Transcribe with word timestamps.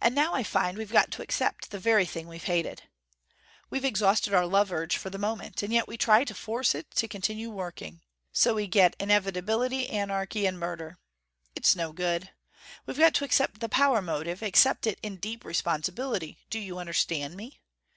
And 0.00 0.16
now 0.16 0.34
I 0.34 0.42
find 0.42 0.76
we've 0.76 0.90
got 0.90 1.12
to 1.12 1.22
accept 1.22 1.70
the 1.70 1.78
very 1.78 2.04
thing 2.04 2.26
we've 2.26 2.42
hated. 2.42 2.82
"We've 3.70 3.84
exhausted 3.84 4.34
our 4.34 4.44
love 4.44 4.72
urge, 4.72 4.96
for 4.96 5.10
the 5.10 5.16
moment. 5.16 5.62
And 5.62 5.72
yet 5.72 5.86
we 5.86 5.96
try 5.96 6.24
to 6.24 6.34
force 6.34 6.74
it 6.74 6.90
to 6.96 7.06
continue 7.06 7.48
working. 7.48 8.00
So 8.32 8.54
we 8.54 8.66
get 8.66 8.96
inevitably 8.98 9.88
anarchy 9.90 10.44
and 10.44 10.58
murder. 10.58 10.98
It's 11.54 11.76
no 11.76 11.92
good. 11.92 12.30
We've 12.84 12.98
got 12.98 13.14
to 13.14 13.24
accept 13.24 13.60
the 13.60 13.68
power 13.68 14.02
motive, 14.02 14.42
accept 14.42 14.88
it 14.88 14.98
in 15.04 15.18
deep 15.18 15.44
responsibility, 15.44 16.38
do 16.50 16.58
you 16.58 16.80
understand 16.80 17.36
me? 17.36 17.60